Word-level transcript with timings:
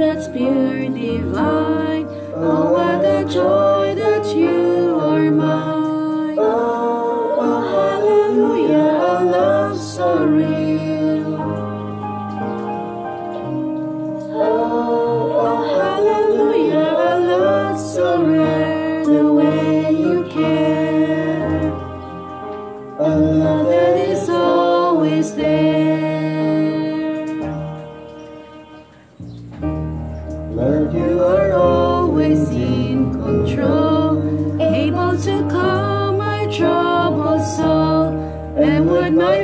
that's 0.00 0.28
pure 0.28 0.88
divine. 0.88 2.06
Oh, 2.34 2.72
what 2.72 3.04
a 3.04 3.22
joy! 3.30 3.69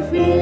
life 0.00 0.12
is. 0.12 0.35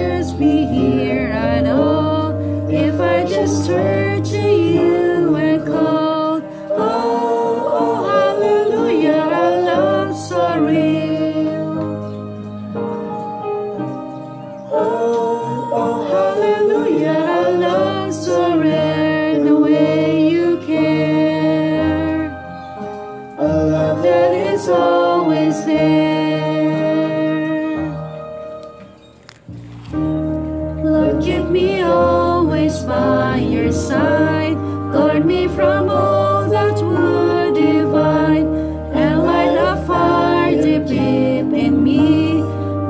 side. 33.74 34.56
Guard 34.92 35.26
me 35.26 35.48
from 35.48 35.90
all 35.90 36.48
that 36.48 36.76
would 36.80 37.54
divide, 37.54 38.46
and 38.94 39.22
light 39.22 39.56
a 39.56 39.84
fire 39.86 40.56
deep 40.62 41.52
in 41.52 41.82
me, 41.82 42.40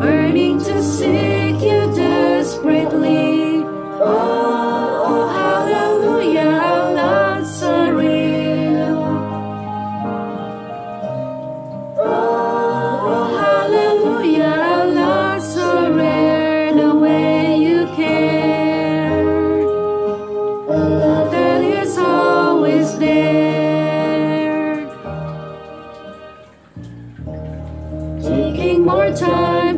burning 0.01 0.59
to 0.59 0.83
seek 0.83 1.62
you 1.62 1.81
desperately. 1.97 3.65
Oh, 4.01 5.03
oh 5.07 5.29
hallelujah, 5.41 6.41
I'm 6.41 7.97
real. 7.97 9.03
Oh, 11.99 13.15
oh 13.15 13.27
hallelujah, 13.41 14.45
I'm 14.45 14.95
rare 15.97 16.75
the 16.75 16.95
way 16.95 17.57
you 17.57 17.87
care. 17.97 18.44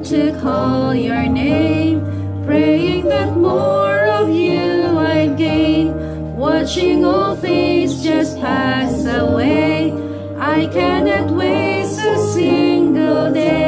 to 0.09 0.31
call 0.41 0.94
your 0.94 1.27
name, 1.27 2.00
praying 2.44 3.06
that 3.09 3.37
more 3.37 4.06
of 4.06 4.31
you 4.31 4.97
I'd 4.99 5.37
gain, 5.37 6.37
watching 6.37 7.05
all 7.05 7.34
things 7.34 8.05
just 8.05 8.39
pass 8.39 9.05
away. 9.05 9.93
I 10.39 10.66
cannot 10.69 11.33
waste 11.33 11.99
a 11.99 12.19
single 12.33 13.33
day. 13.33 13.66